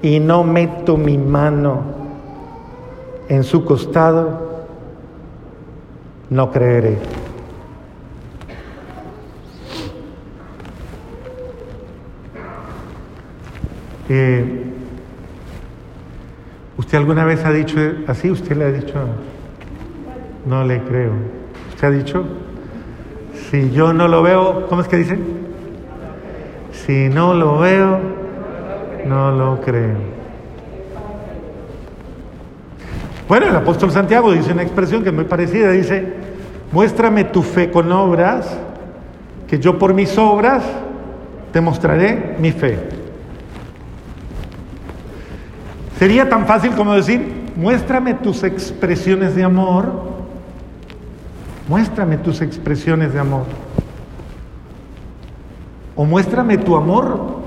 y 0.00 0.20
no 0.20 0.44
meto 0.44 0.96
mi 0.96 1.18
mano 1.18 1.82
en 3.28 3.42
su 3.42 3.64
costado, 3.64 4.66
no 6.30 6.52
creeré. 6.52 6.98
Eh, 14.08 14.64
¿Usted 16.78 16.98
alguna 16.98 17.24
vez 17.24 17.44
ha 17.44 17.50
dicho 17.50 17.76
así? 18.06 18.30
¿Usted 18.30 18.56
le 18.56 18.64
ha 18.66 18.70
dicho? 18.70 18.94
No 20.46 20.62
le 20.64 20.80
creo. 20.84 21.10
¿Usted 21.70 21.88
ha 21.88 21.90
dicho? 21.90 22.24
Si 23.52 23.70
yo 23.70 23.92
no 23.92 24.08
lo 24.08 24.22
veo, 24.22 24.66
¿cómo 24.66 24.80
es 24.80 24.88
que 24.88 24.96
dice? 24.96 25.18
Si 26.72 27.10
no 27.10 27.34
lo 27.34 27.58
veo, 27.58 28.00
no 29.04 29.30
lo 29.30 29.60
creo. 29.60 29.98
Bueno, 33.28 33.48
el 33.48 33.54
apóstol 33.54 33.90
Santiago 33.90 34.32
dice 34.32 34.54
una 34.54 34.62
expresión 34.62 35.02
que 35.02 35.10
es 35.10 35.14
muy 35.14 35.24
parecida, 35.24 35.70
dice, 35.70 36.14
muéstrame 36.72 37.24
tu 37.24 37.42
fe 37.42 37.70
con 37.70 37.92
obras, 37.92 38.58
que 39.46 39.58
yo 39.58 39.78
por 39.78 39.92
mis 39.92 40.16
obras 40.16 40.64
te 41.52 41.60
mostraré 41.60 42.36
mi 42.38 42.52
fe. 42.52 42.78
Sería 45.98 46.26
tan 46.26 46.46
fácil 46.46 46.72
como 46.72 46.94
decir, 46.94 47.50
muéstrame 47.54 48.14
tus 48.14 48.44
expresiones 48.44 49.36
de 49.36 49.44
amor, 49.44 50.21
muéstrame 51.68 52.18
tus 52.18 52.40
expresiones 52.40 53.12
de 53.12 53.20
amor. 53.20 53.44
O 55.94 56.04
muéstrame 56.04 56.58
tu 56.58 56.76
amor 56.76 57.42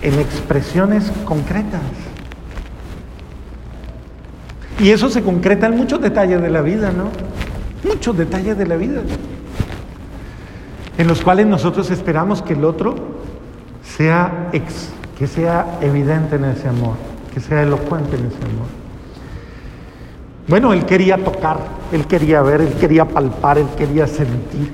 en 0.00 0.18
expresiones 0.18 1.12
concretas. 1.24 1.80
Y 4.80 4.90
eso 4.90 5.08
se 5.08 5.22
concreta 5.22 5.66
en 5.66 5.76
muchos 5.76 6.00
detalles 6.00 6.42
de 6.42 6.50
la 6.50 6.60
vida, 6.60 6.90
¿no? 6.90 7.04
Muchos 7.88 8.16
detalles 8.16 8.58
de 8.58 8.66
la 8.66 8.76
vida. 8.76 9.02
En 10.98 11.06
los 11.06 11.22
cuales 11.22 11.46
nosotros 11.46 11.90
esperamos 11.90 12.42
que 12.42 12.54
el 12.54 12.64
otro 12.64 12.96
sea 13.84 14.50
que 15.18 15.26
sea 15.26 15.78
evidente 15.80 16.36
en 16.36 16.46
ese 16.46 16.68
amor, 16.68 16.96
que 17.32 17.38
sea 17.40 17.62
elocuente 17.62 18.16
en 18.16 18.26
ese 18.26 18.38
amor. 18.38 18.66
Bueno, 20.48 20.72
él 20.72 20.84
quería 20.84 21.16
tocar, 21.16 21.58
él 21.92 22.06
quería 22.06 22.40
ver, 22.42 22.62
él 22.62 22.72
quería 22.80 23.04
palpar, 23.04 23.58
él 23.58 23.68
quería 23.76 24.06
sentir. 24.06 24.72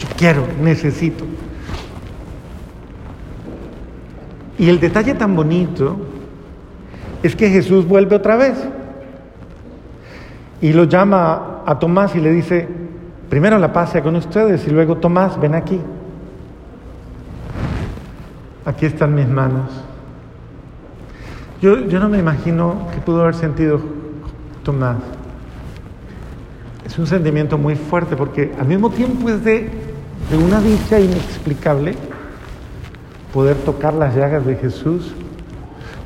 Yo 0.00 0.08
quiero, 0.16 0.46
necesito. 0.60 1.24
Y 4.58 4.68
el 4.68 4.80
detalle 4.80 5.14
tan 5.14 5.36
bonito 5.36 5.96
es 7.22 7.36
que 7.36 7.50
Jesús 7.50 7.86
vuelve 7.86 8.16
otra 8.16 8.36
vez 8.36 8.54
y 10.62 10.72
lo 10.72 10.84
llama 10.84 11.62
a 11.66 11.78
Tomás 11.78 12.14
y 12.14 12.20
le 12.20 12.32
dice, 12.32 12.68
primero 13.28 13.58
la 13.58 13.72
paz 13.72 13.90
sea 13.90 14.02
con 14.02 14.16
ustedes 14.16 14.66
y 14.66 14.70
luego 14.70 14.96
Tomás, 14.96 15.38
ven 15.38 15.54
aquí. 15.54 15.78
Aquí 18.64 18.86
están 18.86 19.14
mis 19.14 19.28
manos. 19.28 19.70
Yo, 21.60 21.80
yo 21.86 22.00
no 22.00 22.08
me 22.08 22.18
imagino 22.18 22.88
qué 22.94 23.00
pudo 23.00 23.22
haber 23.22 23.34
sentido 23.34 23.80
Tomás. 24.62 24.96
Es 26.84 26.98
un 26.98 27.06
sentimiento 27.06 27.56
muy 27.56 27.76
fuerte 27.76 28.16
porque 28.16 28.52
al 28.58 28.66
mismo 28.66 28.90
tiempo 28.90 29.28
es 29.28 29.44
de, 29.44 29.70
una 30.32 30.60
dicha 30.60 30.98
inexplicable 30.98 31.94
poder 33.32 33.56
tocar 33.58 33.94
las 33.94 34.14
llagas 34.14 34.44
de 34.44 34.56
Jesús, 34.56 35.12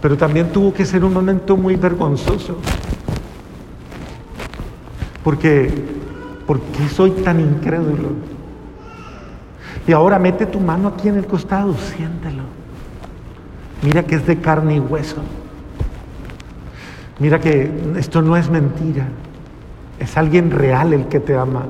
pero 0.03 0.17
también 0.17 0.51
tuvo 0.53 0.73
que 0.73 0.85
ser 0.85 1.05
un 1.05 1.13
momento 1.13 1.57
muy 1.57 1.77
vergonzoso. 1.77 2.59
Porque, 5.25 5.73
¿por 6.47 6.61
qué 6.61 6.89
soy 6.89 7.11
tan 7.11 7.41
incrédulo? 7.41 8.11
Y 9.89 9.93
ahora 9.93 10.19
mete 10.19 10.47
tu 10.47 10.61
mano 10.61 10.89
aquí 10.89 11.09
en 11.09 11.17
el 11.17 11.27
costado, 11.27 11.75
siéntelo. 11.75 12.43
Mira 13.83 14.05
que 14.05 14.17
es 14.17 14.27
de 14.27 14.39
carne 14.39 14.77
y 14.77 14.81
hueso. 14.81 15.23
Mira 17.19 17.41
que 17.41 17.71
esto 17.97 18.21
no 18.23 18.37
es 18.37 18.51
mentira. 18.51 19.09
Es 19.99 20.17
alguien 20.17 20.51
real 20.51 20.93
el 20.93 21.07
que 21.07 21.21
te 21.21 21.37
ama. 21.37 21.67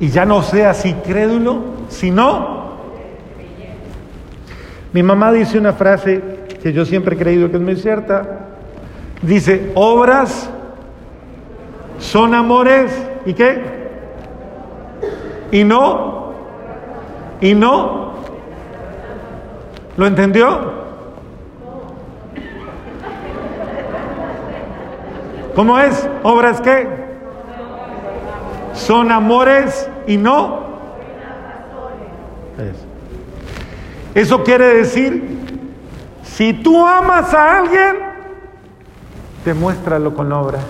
Y 0.00 0.08
ya 0.08 0.24
no 0.24 0.42
seas 0.42 0.84
incrédulo, 0.86 1.62
sino... 1.88 2.60
Mi 4.92 5.02
mamá 5.04 5.30
dice 5.30 5.56
una 5.58 5.72
frase 5.72 6.20
que 6.62 6.72
yo 6.72 6.84
siempre 6.84 7.14
he 7.14 7.18
creído 7.18 7.50
que 7.50 7.56
es 7.56 7.62
muy 7.62 7.76
cierta. 7.76 8.40
Dice, 9.22 9.70
obras 9.74 10.50
son 11.98 12.34
amores, 12.34 12.90
¿y 13.26 13.34
qué? 13.34 13.62
¿Y 15.52 15.64
no? 15.64 16.32
¿Y 17.40 17.54
no? 17.54 18.14
¿Lo 19.96 20.06
entendió? 20.06 20.79
¿Cómo 25.54 25.78
es? 25.78 26.08
¿Obras 26.22 26.60
qué? 26.60 26.88
Son 28.74 29.10
amores 29.10 29.88
y 30.06 30.16
no. 30.16 30.70
Eso 34.14 34.42
quiere 34.42 34.74
decir, 34.74 35.38
si 36.22 36.52
tú 36.52 36.86
amas 36.86 37.32
a 37.34 37.58
alguien, 37.58 37.96
demuéstralo 39.44 40.14
con 40.14 40.32
obras. 40.32 40.64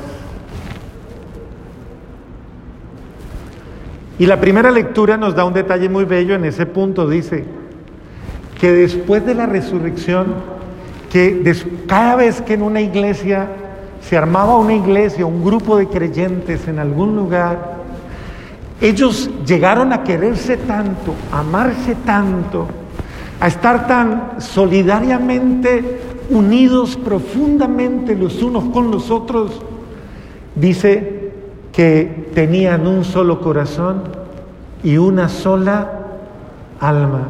Y 4.19 4.27
la 4.27 4.39
primera 4.39 4.71
lectura 4.71 5.17
nos 5.17 5.35
da 5.35 5.45
un 5.45 5.55
detalle 5.55 5.89
muy 5.89 6.05
bello 6.05 6.35
en 6.35 6.45
ese 6.45 6.67
punto. 6.67 7.09
Dice 7.09 7.47
que 8.61 8.71
después 8.71 9.25
de 9.25 9.35
la 9.35 9.47
resurrección, 9.47 10.35
que 11.11 11.43
cada 11.87 12.17
vez 12.17 12.43
que 12.43 12.55
en 12.55 12.63
una 12.63 12.83
iglesia 12.83 13.49
se 14.01 14.17
armaba 14.17 14.57
una 14.57 14.75
iglesia, 14.75 15.27
un 15.27 15.45
grupo 15.45 15.77
de 15.77 15.89
creyentes 15.89 16.67
en 16.69 16.79
algún 16.79 17.17
lugar, 17.17 17.81
ellos 18.81 19.31
llegaron 19.47 19.93
a 19.93 20.03
quererse 20.03 20.57
tanto, 20.57 21.15
a 21.33 21.41
amarse 21.41 21.95
tanto, 22.07 22.67
a 23.39 23.47
estar 23.47 23.87
tan 23.87 24.41
solidariamente 24.41 26.01
unidos 26.31 26.97
profundamente 26.97 28.15
los 28.15 28.43
unos 28.43 28.65
con 28.73 28.91
los 28.91 29.11
otros, 29.11 29.61
dice 30.55 31.33
que 31.73 32.31
tenían 32.35 32.87
un 32.87 33.05
solo 33.05 33.41
corazón 33.41 34.03
y 34.83 34.97
una 34.97 35.29
sola 35.29 35.93
alma. 36.81 37.29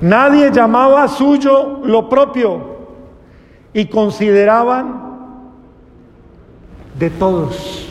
Nadie 0.00 0.50
llamaba 0.50 1.06
suyo 1.06 1.80
lo 1.84 2.08
propio 2.08 2.71
y 3.74 3.86
consideraban 3.86 5.12
de 6.98 7.10
todos 7.10 7.88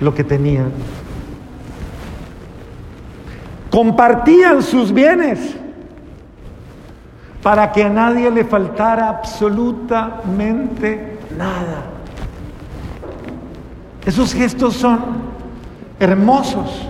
lo 0.00 0.14
que 0.14 0.24
tenían. 0.24 0.72
Compartían 3.70 4.62
sus 4.62 4.92
bienes 4.92 5.56
para 7.42 7.72
que 7.72 7.84
a 7.84 7.88
nadie 7.88 8.30
le 8.30 8.44
faltara 8.44 9.08
absolutamente 9.08 11.18
nada. 11.36 11.84
Esos 14.04 14.34
gestos 14.34 14.74
son 14.74 15.00
hermosos, 15.98 16.86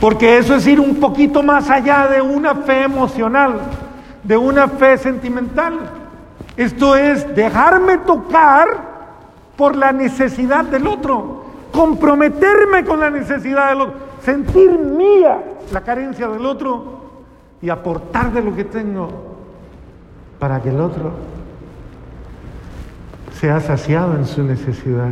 porque 0.00 0.38
eso 0.38 0.56
es 0.56 0.66
ir 0.66 0.80
un 0.80 0.96
poquito 0.96 1.42
más 1.42 1.70
allá 1.70 2.08
de 2.08 2.20
una 2.20 2.54
fe 2.54 2.82
emocional, 2.82 3.60
de 4.22 4.36
una 4.36 4.68
fe 4.68 4.98
sentimental. 4.98 5.95
Esto 6.56 6.96
es 6.96 7.34
dejarme 7.34 7.98
tocar 7.98 8.66
por 9.56 9.76
la 9.76 9.92
necesidad 9.92 10.64
del 10.64 10.86
otro, 10.86 11.44
comprometerme 11.72 12.84
con 12.84 13.00
la 13.00 13.10
necesidad 13.10 13.70
del 13.70 13.82
otro, 13.82 13.94
sentir 14.22 14.70
mía 14.78 15.38
la 15.72 15.80
carencia 15.82 16.28
del 16.28 16.46
otro 16.46 17.00
y 17.60 17.68
aportar 17.68 18.32
de 18.32 18.42
lo 18.42 18.54
que 18.54 18.64
tengo 18.64 19.36
para 20.38 20.60
que 20.62 20.70
el 20.70 20.80
otro 20.80 21.12
sea 23.38 23.60
saciado 23.60 24.14
en 24.16 24.26
su 24.26 24.42
necesidad. 24.42 25.10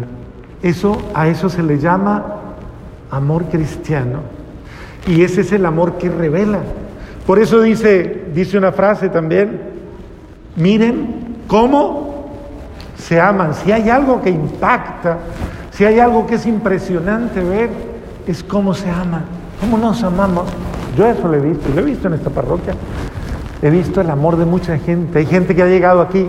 Eso, 0.62 0.96
a 1.14 1.28
eso 1.28 1.48
se 1.48 1.62
le 1.62 1.78
llama 1.78 2.24
amor 3.10 3.44
cristiano. 3.46 4.20
Y 5.06 5.22
ese 5.22 5.42
es 5.42 5.52
el 5.52 5.66
amor 5.66 5.98
que 5.98 6.08
revela. 6.08 6.60
Por 7.26 7.38
eso 7.38 7.60
dice, 7.60 8.24
dice 8.34 8.56
una 8.56 8.72
frase 8.72 9.10
también, 9.10 9.60
miren 10.56 11.23
cómo 11.46 12.14
se 12.96 13.20
aman. 13.20 13.54
Si 13.54 13.72
hay 13.72 13.90
algo 13.90 14.22
que 14.22 14.30
impacta, 14.30 15.18
si 15.70 15.84
hay 15.84 15.98
algo 15.98 16.26
que 16.26 16.36
es 16.36 16.46
impresionante 16.46 17.42
ver, 17.42 17.70
es 18.26 18.42
cómo 18.42 18.74
se 18.74 18.90
aman, 18.90 19.24
cómo 19.60 19.78
nos 19.78 20.02
amamos. 20.02 20.48
Yo 20.96 21.06
eso 21.06 21.28
lo 21.28 21.34
he 21.34 21.40
visto, 21.40 21.68
lo 21.74 21.80
he 21.80 21.84
visto 21.84 22.08
en 22.08 22.14
esta 22.14 22.30
parroquia. 22.30 22.74
He 23.62 23.70
visto 23.70 24.00
el 24.00 24.10
amor 24.10 24.36
de 24.36 24.44
mucha 24.44 24.78
gente. 24.78 25.18
Hay 25.18 25.26
gente 25.26 25.54
que 25.54 25.62
ha 25.62 25.66
llegado 25.66 26.00
aquí, 26.00 26.28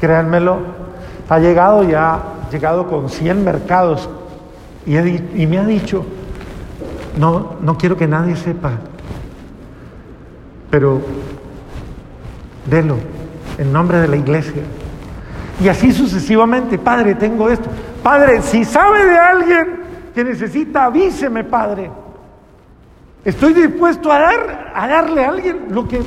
créanmelo, 0.00 0.58
ha 1.28 1.38
llegado 1.38 1.82
ya 1.84 2.22
llegado 2.50 2.88
con 2.88 3.08
100 3.08 3.44
mercados 3.44 4.08
y, 4.84 4.96
y 4.96 5.46
me 5.46 5.58
ha 5.58 5.64
dicho, 5.64 6.04
no, 7.18 7.54
no 7.62 7.78
quiero 7.78 7.96
que 7.96 8.08
nadie 8.08 8.34
sepa, 8.36 8.72
pero 10.70 11.00
délo 12.68 12.96
en 13.60 13.72
nombre 13.72 13.98
de 13.98 14.08
la 14.08 14.16
iglesia. 14.16 14.62
Y 15.62 15.68
así 15.68 15.92
sucesivamente, 15.92 16.78
Padre, 16.78 17.14
tengo 17.14 17.50
esto. 17.50 17.68
Padre, 18.02 18.40
si 18.40 18.64
sabe 18.64 19.04
de 19.04 19.18
alguien 19.18 19.80
que 20.14 20.24
necesita, 20.24 20.86
avíseme, 20.86 21.44
Padre. 21.44 21.90
Estoy 23.22 23.52
dispuesto 23.52 24.10
a, 24.10 24.18
dar, 24.18 24.72
a 24.74 24.88
darle 24.88 25.24
a 25.24 25.28
alguien 25.28 25.66
lo 25.70 25.86
que 25.86 26.00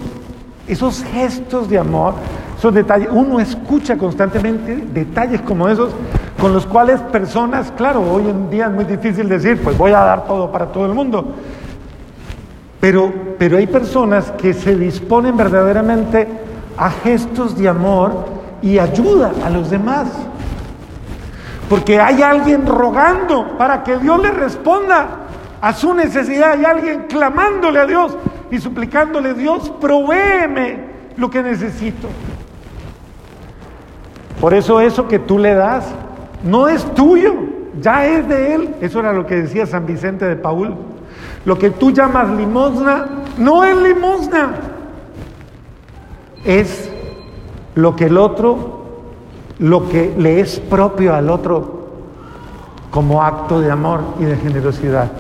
esos 0.67 1.03
gestos 1.03 1.69
de 1.69 1.77
amor, 1.77 2.15
esos 2.57 2.73
detalles, 2.73 3.09
uno 3.11 3.39
escucha 3.39 3.97
constantemente 3.97 4.75
detalles 4.91 5.41
como 5.41 5.69
esos 5.69 5.93
con 6.39 6.53
los 6.53 6.65
cuales 6.65 6.99
personas, 7.01 7.71
claro, 7.77 8.01
hoy 8.01 8.27
en 8.27 8.49
día 8.49 8.65
es 8.65 8.71
muy 8.71 8.85
difícil 8.85 9.29
decir, 9.29 9.61
pues 9.61 9.77
voy 9.77 9.91
a 9.91 9.99
dar 9.99 10.25
todo 10.25 10.51
para 10.51 10.65
todo 10.71 10.87
el 10.87 10.93
mundo. 10.95 11.35
Pero, 12.79 13.13
pero 13.37 13.57
hay 13.57 13.67
personas 13.67 14.31
que 14.31 14.55
se 14.55 14.75
disponen 14.75 15.37
verdaderamente 15.37 16.42
a 16.77 16.89
gestos 16.89 17.57
de 17.57 17.67
amor 17.67 18.25
y 18.61 18.79
ayuda 18.79 19.31
a 19.43 19.49
los 19.49 19.69
demás. 19.69 20.07
Porque 21.69 21.99
hay 21.99 22.21
alguien 22.21 22.65
rogando 22.65 23.57
para 23.57 23.83
que 23.83 23.97
Dios 23.97 24.21
le 24.21 24.31
responda 24.31 25.07
a 25.61 25.73
su 25.73 25.93
necesidad. 25.93 26.53
Hay 26.53 26.65
alguien 26.65 27.05
clamándole 27.07 27.79
a 27.79 27.85
Dios 27.85 28.17
y 28.51 28.59
suplicándole, 28.59 29.33
Dios, 29.33 29.71
provéeme 29.81 30.79
lo 31.17 31.29
que 31.29 31.41
necesito. 31.41 32.07
Por 34.39 34.53
eso 34.53 34.81
eso 34.81 35.07
que 35.07 35.19
tú 35.19 35.39
le 35.39 35.53
das 35.55 35.85
no 36.43 36.67
es 36.67 36.83
tuyo, 36.93 37.33
ya 37.79 38.05
es 38.05 38.27
de 38.27 38.55
Él. 38.55 38.75
Eso 38.81 38.99
era 38.99 39.13
lo 39.13 39.25
que 39.25 39.35
decía 39.35 39.65
San 39.65 39.85
Vicente 39.85 40.25
de 40.25 40.35
Paul. 40.35 40.75
Lo 41.45 41.57
que 41.57 41.69
tú 41.69 41.91
llamas 41.91 42.29
limosna 42.29 43.07
no 43.37 43.63
es 43.63 43.75
limosna, 43.75 44.51
es 46.45 46.89
lo 47.75 47.95
que 47.95 48.05
el 48.05 48.17
otro, 48.17 48.83
lo 49.59 49.89
que 49.89 50.13
le 50.17 50.39
es 50.39 50.59
propio 50.59 51.13
al 51.13 51.29
otro 51.29 51.83
como 52.91 53.23
acto 53.23 53.59
de 53.59 53.71
amor 53.71 54.01
y 54.19 54.25
de 54.25 54.37
generosidad. 54.37 55.11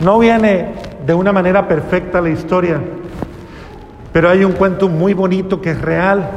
No 0.00 0.18
viene 0.18 0.74
de 1.04 1.14
una 1.14 1.32
manera 1.32 1.66
perfecta 1.66 2.20
la 2.20 2.28
historia, 2.28 2.80
pero 4.12 4.28
hay 4.28 4.44
un 4.44 4.52
cuento 4.52 4.88
muy 4.88 5.12
bonito 5.12 5.60
que 5.60 5.72
es 5.72 5.80
real 5.80 6.30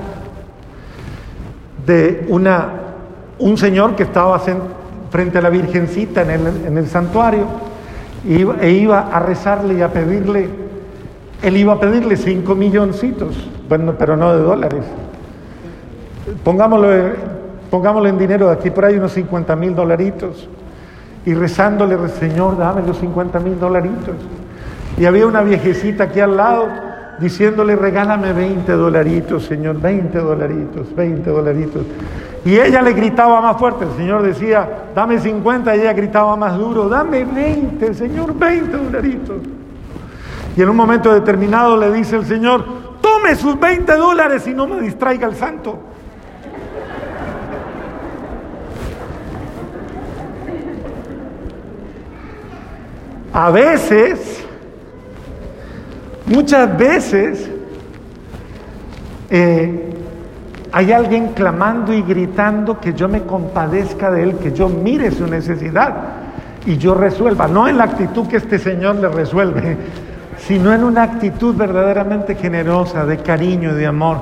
de 1.86 2.26
una, 2.30 2.70
un 3.38 3.58
señor 3.58 3.96
que 3.96 4.04
estaba 4.04 4.42
frente 5.12 5.38
a 5.38 5.42
la 5.42 5.50
Virgencita 5.50 6.22
en 6.22 6.30
el, 6.30 6.66
en 6.66 6.78
el 6.78 6.88
santuario 6.88 7.46
e 8.26 8.72
iba 8.72 9.10
a 9.12 9.20
rezarle 9.20 9.76
y 9.76 9.82
a 9.82 9.92
pedirle, 9.92 10.50
él 11.42 11.58
iba 11.58 11.74
a 11.74 11.80
pedirle 11.80 12.18
cinco 12.18 12.56
milloncitos, 12.56 13.36
bueno, 13.68 13.96
pero 13.98 14.16
no 14.16 14.36
de 14.36 14.44
dólares. 14.44 14.86
Pongámoslo, 16.44 16.88
pongámoslo 17.70 18.10
en 18.10 18.18
dinero, 18.18 18.48
de 18.48 18.54
aquí 18.54 18.70
por 18.70 18.86
ahí 18.86 18.96
unos 18.96 19.14
50 19.14 19.56
mil 19.56 19.76
dolaritos. 19.76 20.48
Y 21.26 21.34
rezándole, 21.34 21.98
Señor, 22.10 22.58
dame 22.58 22.82
los 22.86 22.98
50 22.98 23.40
mil 23.40 23.60
dolaritos. 23.60 24.16
Y 24.98 25.06
había 25.06 25.26
una 25.26 25.42
viejecita 25.42 26.06
aquí 26.06 26.20
al 26.20 26.38
lado 26.38 26.68
diciéndole, 27.20 27.76
regálame 27.76 28.34
20 28.34 28.72
dolaritos, 28.72 29.46
Señor, 29.46 29.80
20 29.80 30.18
dolaritos, 30.18 30.96
20 30.96 31.30
dolaritos. 31.30 31.84
Y 32.44 32.58
ella 32.58 32.82
le 32.82 32.94
gritaba 32.94 33.40
más 33.42 33.58
fuerte, 33.58 33.86
el 33.86 33.92
Señor 33.92 34.24
decía, 34.24 34.68
dame 34.96 35.20
50, 35.20 35.76
y 35.76 35.82
ella 35.82 35.94
gritaba 35.94 36.36
más 36.36 36.58
duro, 36.58 36.90
dame 36.90 37.24
20, 37.24 37.94
Señor, 37.94 38.34
20 38.34 38.78
dolaritos. 38.78 39.38
Y 40.56 40.62
en 40.62 40.70
un 40.70 40.76
momento 40.76 41.14
determinado 41.14 41.78
le 41.78 41.92
dice 41.92 42.16
el 42.16 42.26
Señor, 42.26 42.66
tome 43.02 43.36
sus 43.36 43.60
20 43.60 43.96
dólares 43.96 44.48
y 44.48 44.54
no 44.54 44.68
me 44.68 44.82
distraiga 44.82 45.28
el 45.28 45.36
santo. 45.36 45.80
A 53.34 53.50
veces 53.50 54.42
Muchas 56.32 56.78
veces 56.78 57.50
eh, 59.30 59.94
hay 60.72 60.92
alguien 60.94 61.34
clamando 61.34 61.94
y 61.94 62.04
gritando 62.04 62.80
que 62.80 62.94
yo 62.94 63.10
me 63.10 63.24
compadezca 63.24 64.10
de 64.10 64.24
él, 64.24 64.38
que 64.38 64.54
yo 64.54 64.70
mire 64.70 65.12
su 65.12 65.28
necesidad 65.28 65.94
y 66.66 66.78
yo 66.78 66.94
resuelva, 66.94 67.50
no 67.50 67.68
en 67.68 67.78
la 67.78 67.84
actitud 67.84 68.28
que 68.28 68.38
este 68.38 68.60
Señor 68.60 68.96
le 68.96 69.10
resuelve, 69.10 69.78
sino 70.48 70.74
en 70.74 70.84
una 70.84 71.04
actitud 71.04 71.56
verdaderamente 71.56 72.36
generosa, 72.36 73.06
de 73.06 73.18
cariño 73.18 73.72
y 73.72 73.76
de 73.76 73.88
amor. 73.88 74.18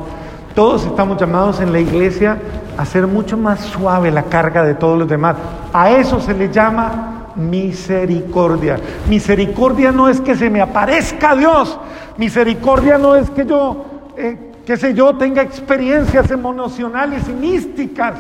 Todos 0.53 0.85
estamos 0.85 1.17
llamados 1.19 1.59
en 1.61 1.71
la 1.71 1.79
iglesia 1.79 2.37
a 2.77 2.81
hacer 2.81 3.07
mucho 3.07 3.37
más 3.37 3.61
suave 3.61 4.11
la 4.11 4.23
carga 4.23 4.63
de 4.63 4.73
todos 4.73 4.99
los 4.99 5.07
demás. 5.07 5.35
A 5.71 5.91
eso 5.91 6.19
se 6.19 6.33
le 6.33 6.51
llama 6.51 7.31
misericordia. 7.35 8.77
Misericordia 9.07 9.91
no 9.91 10.09
es 10.09 10.19
que 10.19 10.35
se 10.35 10.49
me 10.49 10.61
aparezca 10.61 11.35
Dios. 11.35 11.79
Misericordia 12.17 12.97
no 12.97 13.15
es 13.15 13.29
que 13.29 13.45
yo, 13.45 13.85
eh, 14.17 14.51
qué 14.65 14.75
sé 14.75 14.93
yo, 14.93 15.15
tenga 15.15 15.41
experiencias 15.41 16.29
emocionales 16.31 17.23
y 17.29 17.33
místicas. 17.33 18.15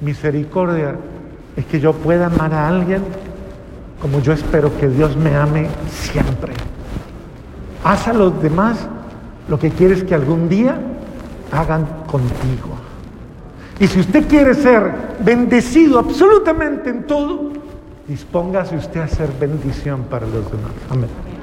Misericordia 0.00 0.96
es 1.56 1.64
que 1.64 1.80
yo 1.80 1.92
pueda 1.94 2.26
amar 2.26 2.52
a 2.52 2.68
alguien 2.68 3.02
como 4.02 4.20
yo 4.20 4.34
espero 4.34 4.76
que 4.76 4.88
Dios 4.88 5.16
me 5.16 5.34
ame 5.34 5.66
siempre. 5.88 6.52
Haz 7.84 8.08
a 8.08 8.12
los 8.12 8.42
demás 8.42 8.78
lo 9.48 9.58
que 9.58 9.70
quieres 9.70 10.02
que 10.04 10.14
algún 10.14 10.48
día 10.48 10.78
hagan 11.52 11.86
contigo. 12.06 12.74
Y 13.78 13.86
si 13.86 14.00
usted 14.00 14.26
quiere 14.26 14.54
ser 14.54 15.16
bendecido 15.20 15.98
absolutamente 15.98 16.90
en 16.90 17.06
todo, 17.06 17.50
dispóngase 18.08 18.76
usted 18.76 19.00
a 19.00 19.08
ser 19.08 19.30
bendición 19.38 20.04
para 20.04 20.26
los 20.26 20.50
demás. 20.50 20.72
Amén. 20.90 21.33